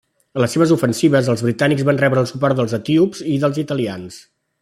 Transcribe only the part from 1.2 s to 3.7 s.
els britànics van rebre el suport dels etíops i dels